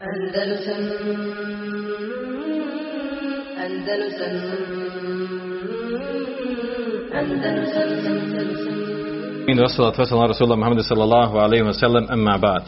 [0.00, 0.82] Andalusam
[3.64, 4.34] Andalusam
[7.20, 8.76] Andalusam Andalusam
[9.46, 12.64] Min Rasulat Vesela Rasulullah Muhammed sallallahu alaihi wa sallam emma ba'd.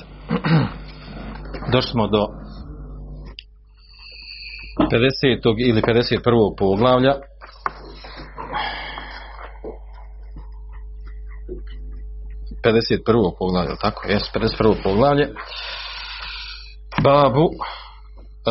[1.73, 2.29] Došli smo do
[4.93, 5.55] 50.
[5.69, 6.55] ili 51.
[6.59, 7.15] poglavlja.
[12.63, 14.09] Pedeset prvog poglavlja, tako?
[14.09, 14.83] Jes, 51.
[14.83, 15.27] poglavlje.
[17.05, 17.49] Babu,
[18.47, 18.51] e,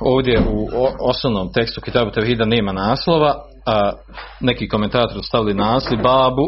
[0.00, 0.68] ovdje u
[1.00, 3.34] osnovnom tekstu Kitabu Tevhida nema naslova,
[3.66, 3.92] a
[4.40, 6.46] neki komentatori stavili naslov Babu,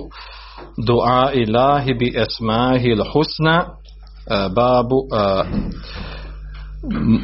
[0.87, 5.47] dua ilahi bi esmahi husna e, babu uh,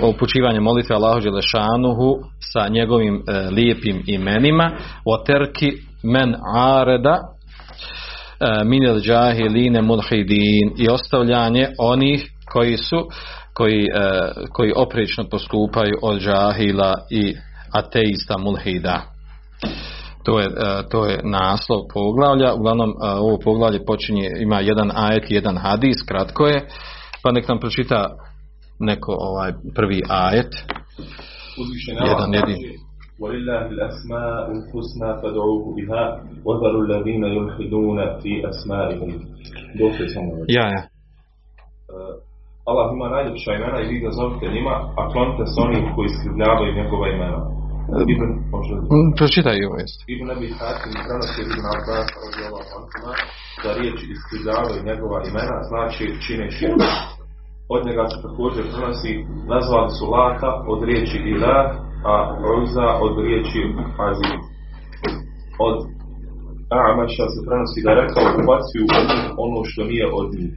[0.09, 2.19] upućivanje molitve Allahu Đelešanuhu
[2.53, 4.70] sa njegovim uh, lijepim imenima
[5.05, 5.73] o terki
[6.03, 7.19] men areda
[8.65, 12.97] minel džahiline mulhidin i ostavljanje onih koji su
[13.54, 13.86] koji,
[14.54, 17.36] koji oprečno postupaju od džahila i
[17.73, 19.02] ateista mulhida
[20.23, 20.48] to je,
[20.92, 22.53] to je naslov poglavlja.
[22.53, 26.67] Uglavnom ovo poglavlje počinje, ima jedan ajet i jedan hadis, kratko je,
[27.23, 28.09] pa nek nam pročita
[28.80, 30.56] neko ovaj prvi ajet.
[31.88, 32.58] Jedan jedin.
[33.25, 36.03] ولله الأسماء الحسنى فادعوه بها
[36.45, 39.09] وذروا الذين يلحدون في أسمائهم
[39.80, 40.81] دوسي samo Ja, ja.
[42.70, 46.79] Allah ima najljepša imena i vi ga zovite njima, a klonite se onih koji skrivljavaju
[46.81, 47.41] njegova imena.
[48.12, 48.75] Ibn, možda...
[49.19, 49.98] Pročitaj ovo jest.
[50.15, 53.12] Ibn Abi Hatim prenosi Ibn Abbas radijallahu anhuma
[53.62, 56.81] da riječi iskrivljavaju njegova imena, znači čine širk.
[57.75, 59.12] Od njega se također prenosi
[59.53, 61.67] nazvali su Lata od riječi Ilah,
[62.12, 63.61] a Roza od riječi
[64.09, 64.39] Azim.
[65.67, 65.77] Od
[66.91, 68.87] Amaša se prenosi da rekao ubacuju
[69.45, 70.53] ono što nije od njih.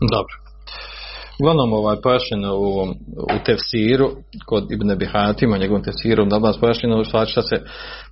[0.00, 0.34] Dobro.
[1.40, 2.82] Uglavnom ovaj pojašnjeno u,
[3.34, 4.10] u tefsiru
[4.46, 7.62] kod Ibn Bihatima, njegovom tefsiru, da vas pojašnjeno se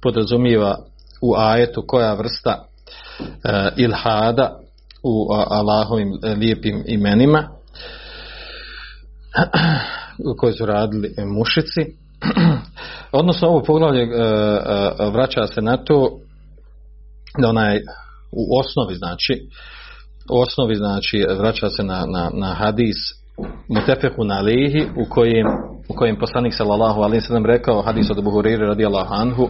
[0.02, 0.78] podrazumijeva
[1.22, 2.64] u ajetu koja vrsta
[3.44, 4.60] e, ilhada
[5.02, 7.48] u Allahovim lijepim imenima
[10.38, 11.80] koje su radili mušici.
[13.12, 16.18] Odnosno ovo poglavlje e, e, vraća se na to
[17.40, 17.80] da onaj
[18.32, 19.48] u osnovi znači
[20.28, 22.96] osnovi znači vraća se na, na, na hadis
[23.68, 25.46] mutefehu na alihi u kojem,
[25.88, 29.48] u kojem poslanik sallallahu alaihi sallam rekao hadis od Buhuriri radijallahu anhu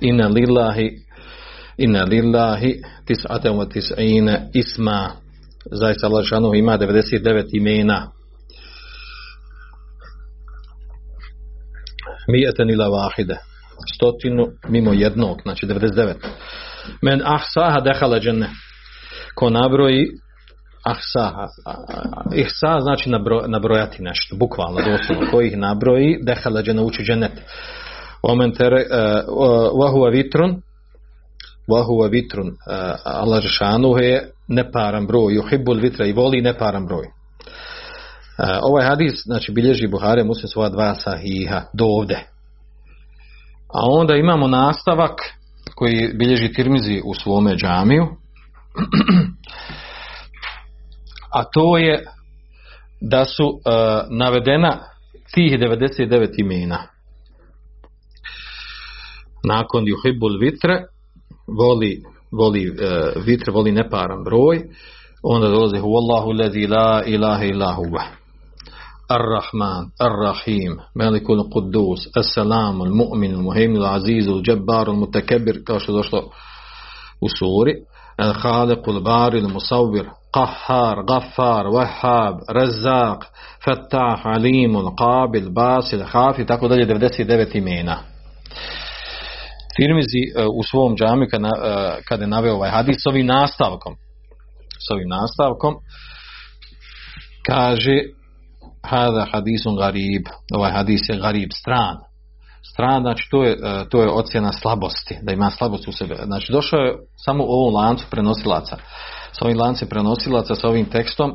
[0.00, 0.90] inna lillahi
[1.76, 5.10] inna lillahi tis'ate wa tis'ine isma.
[5.72, 6.24] Zaista Allah
[6.56, 8.10] ima 99 imena.
[12.28, 13.36] Mijeten ila vahide
[13.94, 16.14] stotinu mimo jednog znači 99
[17.02, 18.48] men ahsaha dehala dženne
[19.34, 20.06] ko nabroji
[20.84, 21.48] ahsaha
[22.34, 27.32] ihsa znači nabro, nabrojati nešto bukvalno doslovno ko ih nabroji dehala dženne uči džennet
[28.22, 28.86] omen tere
[29.76, 30.62] uh, huwa vitrun
[31.68, 32.54] wa huwa vitrun uh,
[33.04, 33.42] Allah
[34.00, 37.06] je neparan broj yuhibbul vitra i voli neparan broj
[38.38, 42.18] Uh, ovaj hadis, znači bilježi Buhari muslim svoja dva sahiha do ovde.
[43.74, 45.20] A onda imamo nastavak
[45.74, 48.06] koji bilježi Tirmizi u svome džamiju
[51.32, 52.04] a to je
[53.00, 53.60] da su uh,
[54.10, 54.78] navedena
[55.34, 56.78] tih 99 imena.
[59.44, 60.84] Nakon Juhibul Vitre
[61.46, 62.02] voli,
[62.32, 64.60] voli uh, vitre, voli neparan broj,
[65.22, 68.02] onda dolazi Huvallahu lezi la ilaha ilahuva.
[69.08, 76.30] Ar-Rahman, Ar-Rahim, Melikul Quddus, As-Salamu, Al-Mu'min, Al-Muhim, Al-Aziz, Al-Jabbar, Al-Mutakabir, kao što je došlo
[77.20, 77.74] u suri.
[78.21, 83.23] الخالق الباري المصور قهار غفار وهاب رزاق
[83.59, 87.97] فتاح عليم قابل باسل خافي tako dalje 99 imena
[89.75, 90.21] Tirmizi
[90.59, 91.51] u svom džami kada,
[92.07, 93.95] kada je naveo ovaj hadis s ovim nastavkom
[94.87, 95.73] s ovim nastavkom
[97.47, 97.97] kaže
[98.83, 101.97] hada hadisun garib, ovaj hadis je garib, stran.
[102.72, 103.56] Stran, znači to je,
[103.90, 106.14] to je ocjena slabosti, da ima slabost u sebe.
[106.24, 108.76] Znači došao je samo u ovom lancu prenosilaca.
[109.32, 111.32] Sa ovim lancem prenosilaca, sa ovim tekstom,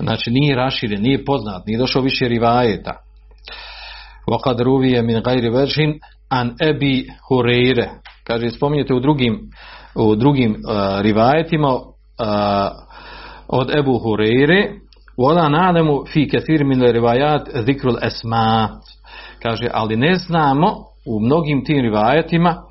[0.00, 2.92] znači nije raširen, nije poznat, nije došao više rivajeta.
[4.30, 7.88] Vokad ruvije min gajri vežin an ebi hureyre.
[8.24, 9.50] Kaže, spominjete u drugim,
[9.94, 11.82] u drugim uh, rivajetima uh,
[13.48, 14.82] od Ebu Hureyre,
[15.18, 18.80] Wala na'lamu fi kathir min rivayat dhikrul asma.
[19.42, 22.62] Kaže, ali ne znamo u mnogim tim rivajatima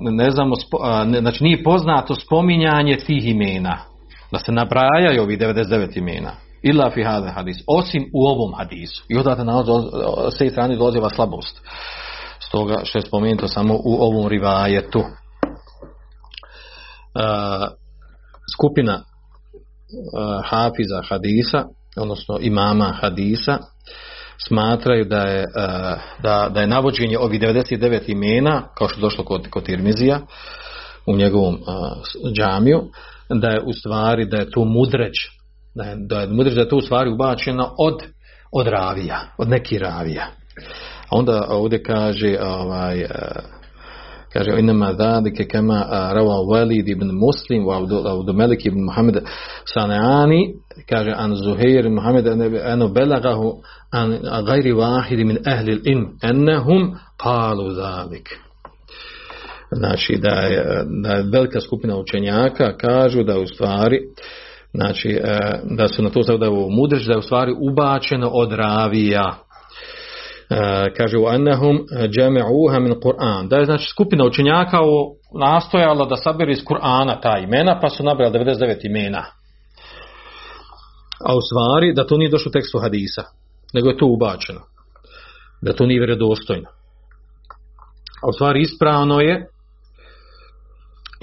[0.00, 0.54] ne znamo,
[1.20, 3.78] znači nije poznato spominjanje tih imena.
[4.32, 6.32] Da se nabrajaju ovi 99 imena.
[6.62, 7.02] illa fi
[7.34, 9.04] hadis, osim u ovom hadisu.
[9.08, 9.64] I odatle na
[10.34, 11.60] s te strane dolazi ova slabost.
[12.40, 14.98] Stoga što je spomenuto samo u ovom rivajetu.
[14.98, 15.04] Uh,
[18.54, 19.00] skupina
[20.44, 21.64] hafiza hadisa,
[21.96, 23.58] odnosno imama hadisa,
[24.48, 29.24] smatraju da je, uh, da, da je navođenje ovih 99 imena, kao što je došlo
[29.24, 30.20] kod, kod Tirmizija,
[31.06, 32.82] u njegovom uh, džamiju,
[33.28, 35.14] da je u stvari da je to mudreć,
[35.74, 38.02] da je, da je mudreć da je to u stvari ubačeno od,
[38.52, 40.26] od ravija, od neki ravija.
[41.02, 43.10] A onda ovdje kaže ovaj uh,
[44.36, 49.24] kaže inama zalike kama rawa Walid ibn Muslim wa Malik ibn Muhammad
[49.64, 50.54] Sanani.
[50.88, 52.26] Kaže an Zuhair Muhammad
[52.72, 53.62] anu belagahu
[53.92, 58.28] an ghairi wahid min ahli al-ilm annahum qalu zalik.
[59.72, 64.00] Znači da je, da je velika skupina učenjaka kažu da u stvari
[64.74, 65.20] znači
[65.70, 69.45] da su na to stavili da je ovo da je u stvari ubačeno od ravija
[70.96, 73.48] kaže u annahum jami'uha min Kur'an.
[73.48, 74.78] Da je znači skupina učenjaka
[75.40, 79.24] nastojala da sabere iz Kur'ana ta imena, pa su nabrali 99 imena.
[81.24, 83.22] A u stvari da to nije došlo u tekstu hadisa,
[83.74, 84.60] nego je to ubačeno.
[85.62, 86.68] Da to nije vjerodostojno.
[88.22, 89.48] A u stvari ispravno je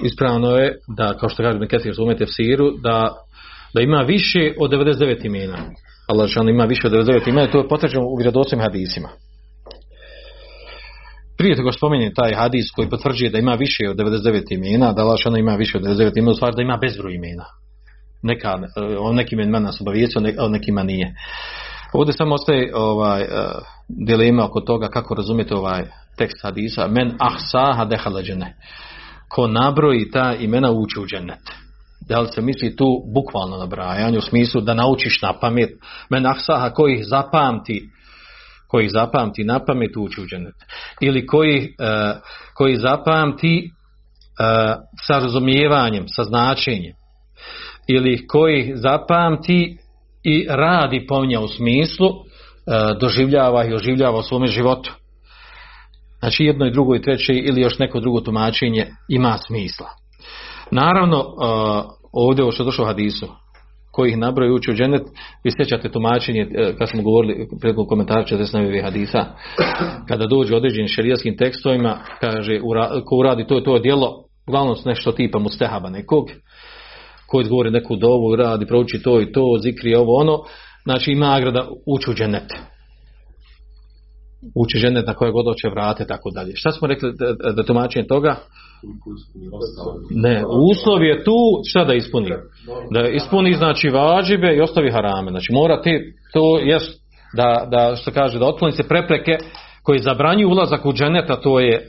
[0.02, 3.14] ispravno je da, kao što kaže Mekesir razumete siru, da,
[3.74, 5.58] da ima više od 99 imena.
[6.06, 9.08] Allah ima više od 99 imena, to je potvrđeno u vjerodostojnim hadisima.
[11.38, 15.18] Prije toga spominje taj hadis koji potvrđuje da ima više od 99 imena, da Allah
[15.38, 17.44] ima više od 99 imena, u stvari da ima bezbroj imena.
[18.22, 18.54] Neka,
[18.98, 21.14] o nekim imenima nas obavijesti, o nekima nije.
[21.92, 23.28] Ovdje samo ostaje ovaj, uh,
[23.88, 25.84] dilema oko toga kako razumijete ovaj
[26.18, 26.88] tekst hadisa.
[26.88, 28.56] Men ahsaha dehala džene.
[29.28, 31.63] Ko nabroji ta imena uči u džennet
[32.08, 35.70] da li se misli tu bukvalno nabrajanje u smislu da naučiš na pamet?
[36.10, 37.88] Men ahsaha koji zapamti
[38.74, 40.54] koji zapamti na pamet uči u džennet.
[41.00, 42.20] Ili koji, uh,
[42.54, 44.74] koji zapamti uh,
[45.06, 46.92] sa razumijevanjem sa značenjem.
[47.88, 49.78] Ili koji zapamti
[50.24, 52.14] i radi po nje u smislu uh,
[53.00, 54.92] doživljava i oživljava u svome životu.
[56.18, 60.03] Znači jedno i drugo i treće ili još neko drugo tumačenje ima smisla
[60.74, 63.26] Naravno, uh, ovdje ovo što je došlo u hadisu,
[63.92, 65.02] koji ih nabroji uči u dženet,
[65.44, 66.48] vi sjećate tumačenje,
[66.78, 69.24] kad smo govorili preko komentara 49 hadisa,
[70.08, 72.60] kada dođe određenim šerijaskim tekstovima, kaže,
[73.06, 76.24] ko uradi to je to djelo, uglavnom nešto tipa mustehaba nekog,
[77.26, 80.38] koji govori neku dovu, radi, prouči to i to, zikri ovo ono,
[80.84, 82.52] znači ima nagrada uči u dženet.
[84.56, 86.52] Uči dženet na koje god hoće vrate, tako dalje.
[86.56, 87.12] Šta smo rekli
[87.56, 88.36] da tumačenje toga?
[90.10, 91.36] Ne, uslov je tu
[91.68, 92.30] šta da ispuni?
[92.90, 95.30] Da ispuni znači vađibe i ostavi harame.
[95.30, 97.04] Znači mora ti, to jest
[97.36, 99.38] da, da što kaže, da otkloni se prepreke
[99.82, 101.88] koji zabranju ulazak u dženeta, to je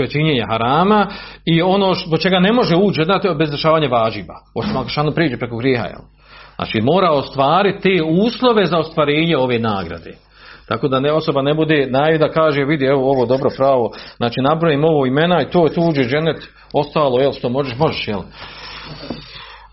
[0.00, 1.06] uh, činjenje harama
[1.44, 4.34] i ono što čega ne može ući da to je bezdešavanje važiba.
[4.54, 6.02] Osim ako šano priđe preko grijeha, jel?
[6.56, 10.27] Znači mora ostvariti uslove za ostvarenje ove nagrade.
[10.68, 14.40] Tako da ne osoba ne bude naj da kaže vidi evo ovo dobro pravo, znači
[14.40, 16.42] nabrojim ovo imena i to je tu uđe dženet,
[16.72, 18.20] ostalo jel što možeš, možeš jel.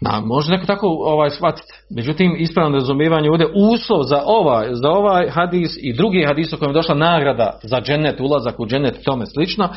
[0.01, 1.74] Na, može neko tako ovaj shvatiti.
[1.89, 6.69] Međutim, ispravno razumijevanje ovdje uslov za ovaj, za ovaj hadis i drugi hadis u kojem
[6.71, 9.69] je došla nagrada za dženet, ulazak u dženet tome slično, uh,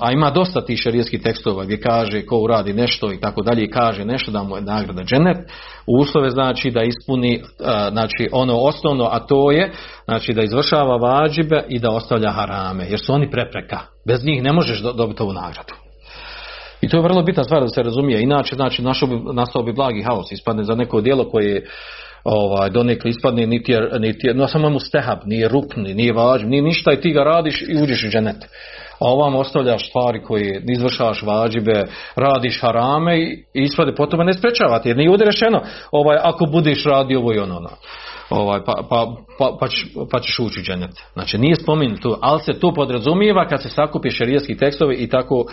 [0.00, 3.70] a ima dosta tih šarijskih tekstova gdje kaže ko uradi nešto i tako dalje i
[3.70, 5.38] kaže nešto da mu je nagrada dženet,
[5.86, 9.72] uslove znači da ispuni uh, znači ono osnovno, a to je
[10.04, 13.78] znači da izvršava vađibe i da ostavlja harame, jer su oni prepreka.
[14.06, 15.85] Bez njih ne možeš dobiti ovu nagradu.
[16.86, 18.22] I to je vrlo bitna stvar da se razumije.
[18.22, 20.32] Inače, znači, našo bi, nastao bi blagi haos.
[20.32, 21.66] Ispadne za neko dijelo koje
[22.24, 26.48] ovaj, donekle ispadne niti je, niti je, no samo mu stehab, nije rukni, nije važno,
[26.48, 28.36] nije ništa i ti ga radiš i uđeš u dženet.
[28.98, 31.84] A ovam ostavljaš stvari koje izvršavaš vađibe,
[32.16, 34.88] radiš harame i ispade potom ne sprečavati.
[34.88, 35.60] Jer nije ovdje rečeno,
[35.90, 37.56] ovaj, ako budeš radio ovo i ono.
[37.56, 37.68] ono
[38.30, 39.06] ovaj, pa, pa,
[39.38, 40.90] pa, pa, ćeš, pa ćeš ući dženet.
[41.12, 45.44] Znači nije spomenuto, ali se to podrazumijeva kad se sakupi šerijski tekstovi i tako,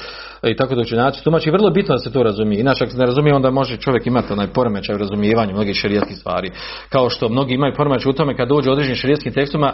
[0.43, 1.51] i tako dočinjaci tumači.
[1.51, 2.61] Vrlo je bitno da se to razumije.
[2.61, 6.17] Inače, ako se ne razumije, onda može čovjek imati onaj poremećaj u razumijevanju mnogih šerijskih
[6.17, 6.51] stvari.
[6.89, 9.73] Kao što mnogi imaju poremećaj u tome kad dođe određenim šerijskim tekstovima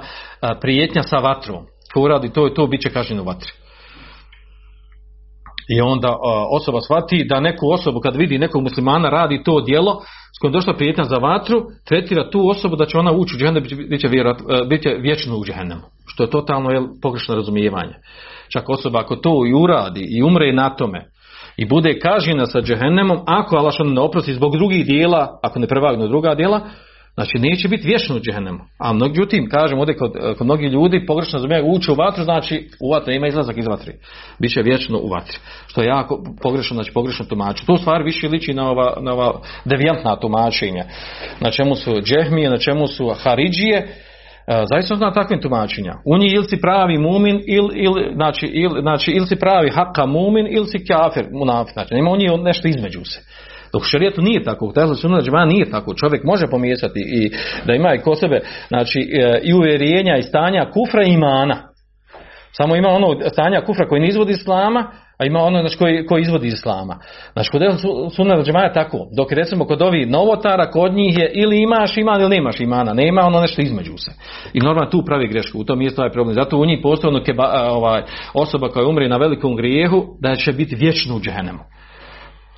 [0.62, 1.66] prijetnja sa vatrom.
[1.94, 3.52] Ko uradi to i to, bit će kažnjen u vatri.
[5.70, 6.18] I onda
[6.52, 10.02] osoba shvati da neku osobu kad vidi nekog muslimana radi to djelo
[10.36, 13.64] s kojim došla prijetnja za vatru, tretira tu osobu da će ona ući u džehennem,
[13.90, 14.38] bit će, vjerat,
[14.70, 15.82] bit će vječno u džehennemu.
[16.08, 17.94] Što je totalno jel, pogrešno razumijevanje.
[18.54, 21.06] Čak osoba ako to i uradi i umre na tome
[21.58, 26.08] i bude kažnjena sa džehennemom, ako Allah ne oprosti zbog drugih dijela, ako ne prevagnu
[26.08, 26.62] druga dijela,
[27.13, 28.60] Znači neće biti vječno u džehennemu.
[28.80, 32.92] A međutim, kažem ovdje kod, kod mnogih ljudi pogrešno razumijaju ući u vatru, znači u
[32.92, 33.94] vatru ima izlazak iz vatri.
[34.39, 35.38] Biće vječno u vatri.
[35.68, 37.66] Što je jako pogrešno, znači pogrešno tumači.
[37.66, 40.84] To u stvari više liči na ova, na ova devijantna tumačenja.
[41.39, 45.94] Na čemu su džehmije, na čemu su haridžije, e, zaista zna takvim tumačenja.
[46.06, 50.06] U njih ili si pravi mumin, ili, ili, znači, ili, znači, ili si pravi haka
[50.06, 51.74] mumin, ili si kafir, munafik.
[51.74, 53.22] Znači, nema u njih nešto između se.
[53.74, 54.74] Dok u šarijetu nije tako, u
[55.22, 55.94] džema nije tako.
[55.94, 57.32] Čovjek može pomiješati i
[57.66, 61.70] da ima i kod sebe znači, e, i uvjerenja i stanja kufra i imana.
[62.52, 66.22] Samo ima ono stanja kufra koji ne izvodi islama, a ima ono znači, koji, koji
[66.22, 66.98] izvodi islama.
[67.34, 67.62] Znači kod
[68.16, 69.08] sunna džema je tako.
[69.18, 72.94] Dok recimo kod ovih novotara, kod njih je ili imaš iman ili nemaš imana.
[72.94, 74.12] Nema ono nešto između se.
[74.54, 75.60] I normalno tu pravi grešku.
[75.60, 76.34] U tom mjestu ovaj problem.
[76.34, 78.02] Zato u njih postoji ono keba, ovaj,
[78.34, 81.60] osoba koja umri na velikom grijehu da će biti vječno u džehennemu.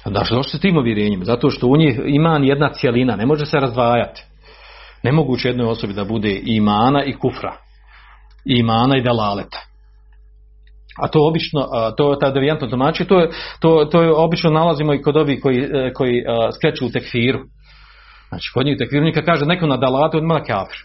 [0.05, 3.60] Dakle, došli s tim uvjerenjem, zato što u njih iman jedna cijelina, ne može se
[3.60, 4.24] razdvajati.
[5.03, 7.55] Nemoguće jednoj osobi da bude imana i kufra.
[8.46, 9.58] Imana i dalaleta.
[10.98, 11.67] A to obično,
[11.98, 13.27] to ta devijantno tumači, to,
[13.60, 16.24] to, to je obično nalazimo i kod ovih koji, e, koji
[16.55, 17.39] skreću u tekfiru.
[18.29, 20.77] Znači, kod njih nikad kaže neko na dalaletu, on ima kafir.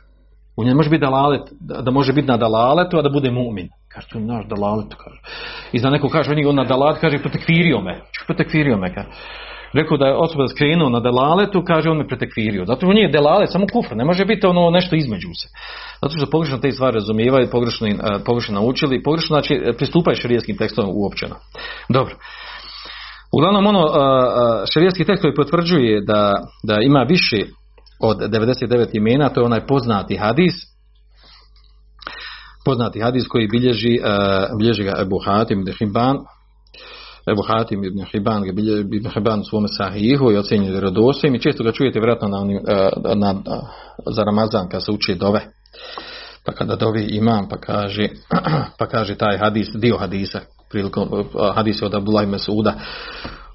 [0.56, 3.68] U njemu može biti dalalet, da može biti na dalaletu, a da bude mumin.
[3.96, 5.20] Kaže, to je naš dalalet, kaže.
[5.72, 8.00] I za neko kaže, on na dalalet, kaže, protekvirio me.
[8.26, 9.08] Protekvirio me, kaže.
[9.72, 12.64] Rekao da je osoba skrenuo na delaletu, kaže on me pretekvirio.
[12.64, 15.48] Zato što nije delalet, samo kufr, ne može biti ono nešto između se.
[16.02, 17.88] Zato što pogrešno te stvari razumijevaju, pogrešno,
[18.26, 21.34] pogrešno naučili, pogrešno znači pristupaju šarijeskim tekstom uopćeno.
[21.88, 22.14] Dobro.
[23.32, 23.84] Uglavnom ono,
[24.72, 27.36] šarijeski tekst koji potvrđuje da, da ima više
[28.00, 30.54] od 99 imena, to je onaj poznati hadis,
[32.66, 36.16] poznati hadis koji bilježi, uh, bilježi ga Ebu Hatim ibn Hibban,
[37.32, 41.40] Ebu Hatim ibn Hibban ga bilježi ibn Hibban u svome sahihu i ocjenjuje vjerodostojim i
[41.40, 42.44] često ga čujete vjerojatno na,
[43.14, 43.61] na, na,
[44.11, 45.40] za Ramazan kad se uči dove.
[46.44, 48.08] Pa kada dovi imam pa kaže,
[48.78, 51.08] pa kaže taj hadis, dio hadisa, prilikom
[51.54, 52.75] hadisa od Abdullah Mesuda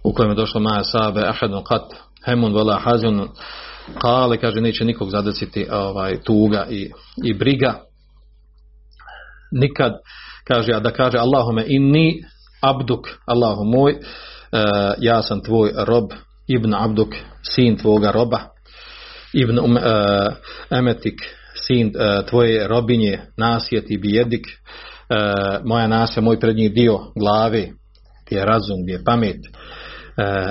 [0.03, 1.85] u kojem je došlo maja sabe ahadun qat
[2.25, 3.27] hemun vala hazun
[4.01, 6.91] kale, kaže, neće nikog zadesiti ovaj, tuga i,
[7.23, 7.79] i briga.
[9.51, 9.93] Nikad,
[10.47, 12.23] kaže, a da kaže Allahume inni
[12.61, 13.99] abduk, Allahu moj, uh,
[14.99, 16.11] ja sam tvoj rob,
[16.47, 18.39] ibn abduk, sin tvoga roba,
[19.33, 19.81] ibn um, uh,
[20.69, 21.21] emetik,
[21.67, 24.47] sin uh, tvoje robinje, nasjet i bijedik,
[25.63, 27.67] moja nasja, moj prednji dio glave,
[28.25, 29.37] gdje je razum, gdje je pamet,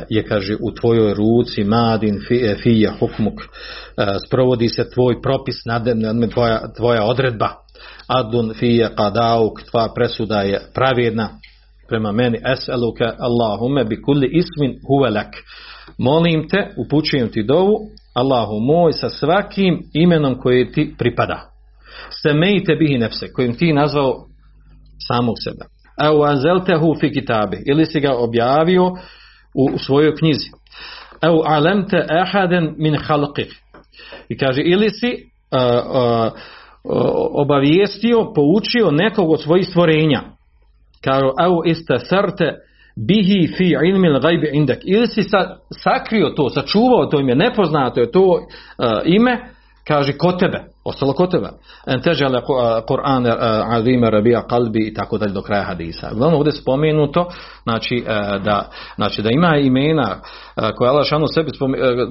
[0.09, 2.21] je kaže u tvojoj ruci madin
[2.62, 3.40] fije hukmuk
[4.26, 5.87] sprovodi se tvoj propis nad,
[6.33, 7.54] tvoja, tvoja odredba
[8.08, 11.28] adun fije qadauk tvoja presuda je pravedna
[11.88, 15.34] prema meni es'aluka Allahume bi kulli ismin huvelek
[15.99, 17.76] molim te upućujem ti dovu
[18.14, 21.50] Allahu moj sa svakim imenom koje ti pripada
[22.22, 24.26] semejte bihi nefse kojim ti nazvao
[25.08, 25.64] samog sebe
[26.00, 28.92] au anzeltehu fi kitabi ili si ga objavio
[29.54, 30.50] u svojoj knjizi.
[31.22, 33.60] Evo alemte ahaden min halqih.
[34.28, 36.32] I kaže, ili si uh, uh,
[37.34, 40.22] obavijestio, poučio nekog od svojih stvorenja.
[41.04, 42.54] Kaže, evo istasarte
[42.96, 44.78] bihi fi ilmi gajbi indak.
[44.84, 48.40] Ili si sa, sakrio to, sačuvao to ime, nepoznato je to uh,
[49.04, 49.38] ime,
[49.88, 50.64] kaže, kod tebe.
[50.84, 51.49] Ostalo kod tebe.
[51.87, 52.40] En težale
[52.88, 53.26] Kur'an
[53.76, 56.10] azime rabija kalbi i tako dalje do kraja hadisa.
[56.12, 57.28] Uglavnom ovdje spomenuto
[57.62, 58.04] znači,
[58.44, 60.16] da, znači da ima imena
[60.76, 61.50] koje Allah šanu sebi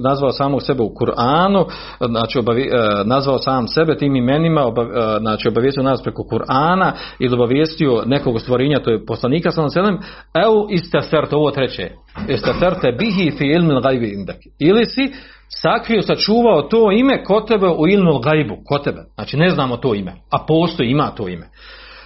[0.02, 1.64] nazvao samog sebe u Kur'anu,
[2.08, 2.70] znači obavi,
[3.04, 4.86] nazvao sam sebe tim imenima, obav,
[5.20, 9.98] znači obavijestio nas preko Kur'ana ili obavijestio nekog stvorenja, to je poslanika sa selem,
[10.34, 11.90] eu istasterte, ovo treće,
[12.28, 14.36] istasterte bihi fi ilmi gajbi indak.
[14.58, 15.12] Ili si
[15.56, 19.00] sakrio, sačuvao to ime kod tebe u ilnul gajbu, kod tebe.
[19.14, 21.46] Znači ne znamo to ime, a postoji, ima to ime.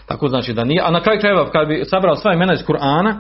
[0.07, 3.15] Tako znači da nije, a na kraju krajeva kad bi sabrao sva imena iz Kur'ana,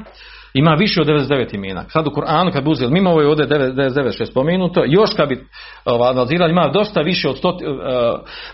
[0.54, 1.84] ima više od 99 imena.
[1.88, 5.28] Sad u Kur'anu kad bi uzeli, mimo ovo je ovdje 99 što spomenuto, još kad
[5.28, 5.46] bi
[5.84, 7.74] ova, analizirali, ima dosta više od stoti, uh,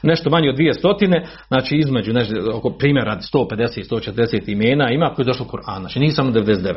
[0.02, 5.24] nešto manje od dvije stotine, znači između nešto, oko primjera 150, 140 imena ima koji
[5.24, 6.74] je došlo u Kur'an, znači nije samo 99.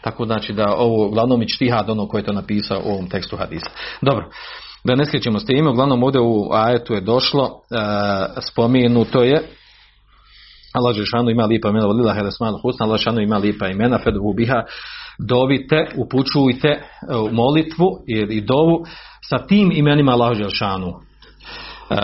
[0.00, 3.36] Tako znači da ovo uglavnom i čtihad ono koji je to napisao u ovom tekstu
[3.36, 3.70] hadisa.
[4.00, 4.24] Dobro.
[4.84, 9.42] Da ne skrećemo s time, uglavnom ovdje u ajetu je došlo, uh, spomenuto je
[10.76, 14.62] Allah Žešanu ima lipa imena, volila Helesman Husna, Allah Žešanu ima lipa imena, fedu biha,
[15.18, 16.82] dovite, upučujte
[17.30, 18.84] u molitvu i, dovu
[19.28, 20.88] sa tim imenima Allah Žešanu.
[20.88, 21.96] Uh,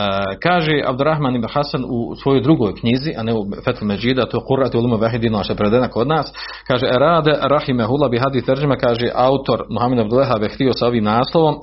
[0.42, 4.44] kaže Abdurrahman ibn Hasan u svojoj drugoj knjizi, a ne u Fethu Međida, to je
[4.46, 6.32] Kurati uluma vahidina što je predena kod nas,
[6.66, 11.54] kaže Erade Rahimehullah bi hadith terđima, kaže autor Muhammed Abdullaha htio sa ovim naslovom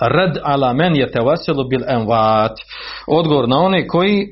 [0.00, 2.52] Rad ala men je tevasilu bil envat.
[3.06, 4.26] Odgovor na one koji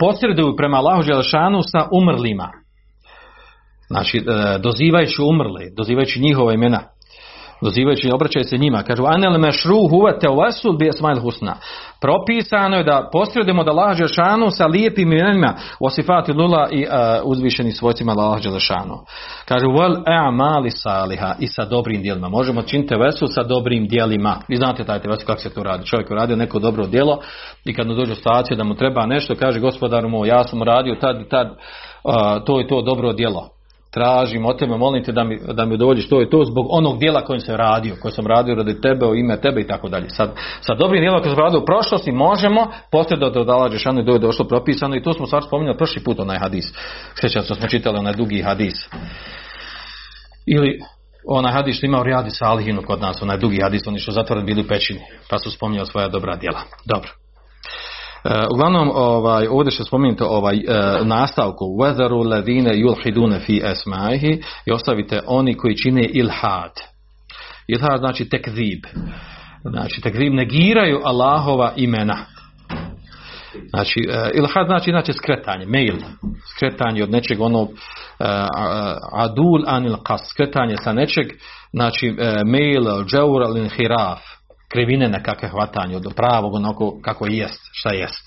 [0.00, 2.50] posreduju prema Allahu Želešanu sa umrlima.
[3.86, 4.22] Znači, e,
[4.58, 6.80] dozivajući umrle, dozivajući njihova imena,
[7.60, 11.56] dozivajući, obraćaju se njima, kažu anel mešru huve tevasul bi esmail husna.
[12.00, 16.90] Propisano je da posredujemo da Allah Želešanu sa lijepim imenima osifati lula i uh,
[17.24, 18.98] uzvišenim svojcima Allah Želešanu.
[19.44, 22.28] Kažu wal a'mali saliha i sa dobrim djelima.
[22.28, 24.36] Možemo činiti tevesul sa dobrim djelima.
[24.48, 25.86] Vi znate taj tevesul kako se to radi.
[25.86, 27.18] Čovjek je radio neko dobro djelo
[27.64, 30.62] i kad mu dođe u situaciju da mu treba nešto, kaže gospodaru moj, ja sam
[30.62, 33.59] radio tad i tad uh, to i to dobro djelo
[33.90, 36.98] tražim od tebe, molim te da mi, da mi dođeš to i to zbog onog
[36.98, 40.08] dijela kojim sam radio, koji sam radio radi tebe, u ime tebe i tako dalje.
[40.08, 44.04] Sad, sa dobrim dijelom koji sam radio u prošlosti možemo posredovati od Allah Žešanu i
[44.04, 46.72] doje došlo propisano i to smo stvar spominjali prošli put onaj hadis.
[47.20, 48.74] Sjećam se smo čitali onaj dugi hadis.
[50.46, 50.78] Ili
[51.28, 54.46] onaj hadis što ima u Rijadi Salihinu kod nas, onaj dugi hadis, oni što zatvoreni
[54.46, 56.60] bili u pećini, pa su spominjali svoja dobra djela.
[56.84, 57.19] Dobro.
[58.25, 64.71] Uh, uglavnom, ovaj, ovdje što spominjete ovaj, uh, nastavku وَذَرُوا الَّذِينَ يُلْحِدُونَ فِي أَسْمَائِهِ i
[64.71, 66.71] ostavite oni koji čine ilhad.
[67.67, 68.79] Ilhad znači tekzib.
[69.63, 72.17] Znači tekzib negiraju Allahova imena.
[73.69, 75.95] Znači, uh, ilhad znači, znači skretanje, mail,
[76.55, 77.77] skretanje od nečeg onog uh,
[79.11, 81.27] adul anil qas, skretanje sa nečeg,
[81.73, 82.17] znači uh,
[82.51, 84.19] mail, džaur al inhiraf,
[84.72, 88.24] krivine nekakve hvatanje od pravog onako kako jest, šta jest.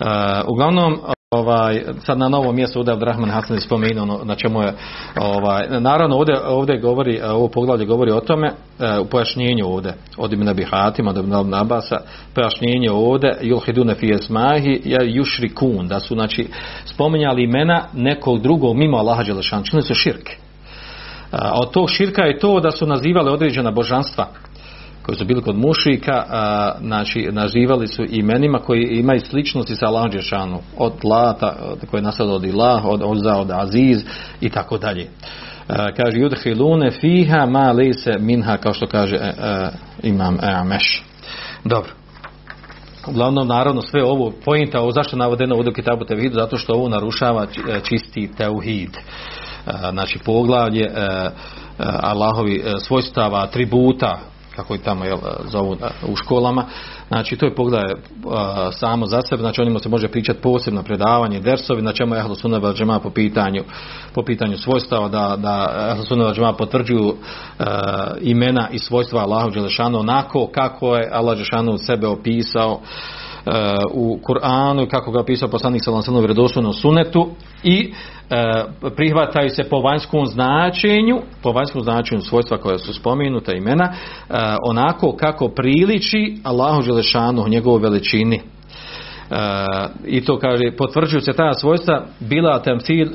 [0.00, 0.06] Uh,
[0.48, 4.72] uglavnom, ovaj, sad na novom mjestu ovdje Abdrahman Hasan spomenuo ono, na čemu je,
[5.16, 8.52] ovaj, naravno ovdje, ovdje govori, ovo poglavlje govori o tome,
[9.00, 12.00] u pojašnjenju ovdje, od imena Bihatima, od imena Nabasa,
[12.34, 16.48] pojašnjenje ovdje, Julhidune fi esmahi, ja yušrikun, da su, znači,
[16.84, 20.36] spominjali imena nekog drugog mimo Allaha Đelešan, čini su širke.
[21.30, 24.26] A od tog širka je to da su nazivali određena božanstva,
[25.08, 30.10] koji su bili kod mušika, a, znači nazivali su imenima koji imaju sličnosti sa Allahom
[30.10, 31.56] Đešanu, od Lata,
[31.90, 34.04] koji je nasad od Ilah, od Oza, od Aziz
[34.40, 35.08] i tako dalje.
[35.68, 39.70] Kaže, yudhilune fiha ma lejse minha, kao što kaže a, a,
[40.02, 41.04] imam Ameš.
[41.64, 41.90] Dobro.
[43.06, 46.88] Uglavnom, naravno, sve ovo pojenta, ovo zašto navodeno ovdje u Kitabu Tevhidu, zato što ovo
[46.88, 47.46] narušava
[47.88, 48.90] čisti teuhid.
[49.90, 50.86] Znači, poglavlje
[52.02, 54.18] Allahovi svojstava, atributa,
[54.58, 55.76] kako i tamo jel, zovu
[56.08, 56.64] u školama.
[57.08, 57.94] Znači to je pogledaj
[58.72, 62.20] samo za sebe, znači o njima se može pričati posebno predavanje, dersovi, na čemu je
[62.20, 63.64] Ehlu Sunna po pitanju,
[64.14, 67.14] po pitanju svojstava, da, da Džema potvrđuju uh,
[68.20, 72.80] imena i svojstva Allahu Đelešanu onako kako je Allah Đelešanu sebe opisao
[73.94, 77.28] u Kur'anu i kako ga opisao poslanik sallallahu alejhi vjerodostojnom sunetu
[77.62, 77.92] i
[78.30, 78.64] e,
[78.96, 85.12] prihvataju se po vanjskom značenju, po vanjskom značenju svojstva koja su spomenuta imena, e, onako
[85.12, 88.36] kako priliči Allahu Želešanu, njegovoj veličini.
[88.36, 88.42] E,
[90.06, 93.08] I to kaže, potvrđuju se ta svojstva, bila temfil,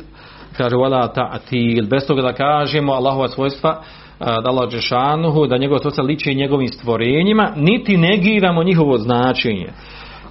[0.57, 3.81] kaže, wala ta'til, bez toga da kažemo Allahova svojstva,
[4.19, 9.67] da Allah Žešanuhu, da njegova svojstva liči njegovim stvorenjima, niti negiramo njihovo značenje.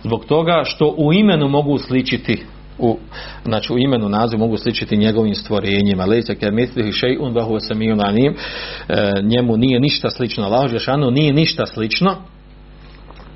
[0.04, 2.44] Zbog toga što u imenu mogu sličiti
[2.78, 2.98] u,
[3.44, 6.04] znači u imenu nazivu mogu sličiti njegovim stvorenjima.
[6.04, 12.16] Lejse ke mitlihi še'un vahu e, njemu nije ništa slično Allah Žešanu nije ništa slično.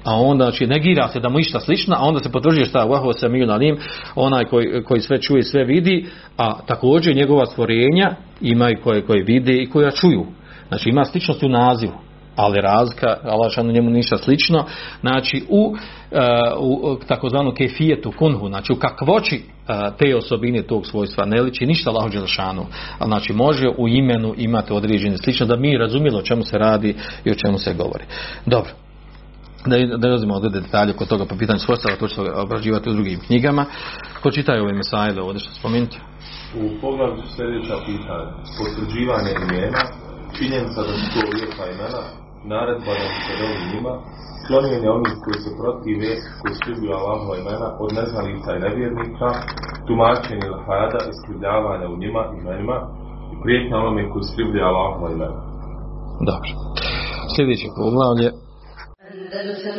[0.04, 3.12] A onda znači negira se da mu išta slično a onda se potvrđuje šta vahu
[3.12, 3.78] samijun anim
[4.14, 9.22] onaj koji, koji sve čuje sve vidi a također njegova stvorenja ima i koje, koje
[9.22, 10.26] vide i koja čuju.
[10.68, 12.05] Znači ima sličnost u nazivu
[12.36, 14.64] ali razlika, Allah šanu njemu ništa slično,
[15.00, 15.78] znači u, uh,
[16.60, 21.90] u takozvanu kefijetu kunhu, znači u kakvoći uh, te osobine tog svojstva ne liči ništa
[21.90, 22.66] Allah šanu,
[22.98, 26.96] ali znači može u imenu imati određene slično da mi razumijelo o čemu se radi
[27.24, 28.04] i o čemu se govori.
[28.46, 28.70] Dobro.
[29.66, 32.92] Da, da razimo ovdje detalje kod toga po pitanju svojstava, to će se obrađivati u
[32.92, 33.64] drugim knjigama.
[34.22, 35.98] Ko čitaju ove mesajle ovdje što spomenuti?
[36.54, 38.26] U pogledu sljedeća pitanja.
[38.58, 39.82] Potvrđivanje imena,
[40.38, 43.92] činjenica da su to lijepa imena, naredba da se dobi njima,
[44.46, 49.28] klonjenje onih koji se protive, koji skribljuju Allahova imena od neznalica i nevjernika,
[49.86, 52.76] tumačenje ilhada, iskrivljavanja u njima imenima
[53.32, 55.38] i prijetnja onome koji skribljuju Allahova imena.
[56.30, 56.50] Dobro.
[57.34, 58.28] Sljedeće poglavlje.
[59.12, 59.78] Andalusam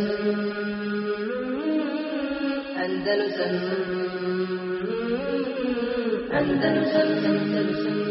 [2.86, 3.54] Andalusam
[6.40, 8.07] Andalusam Andalusam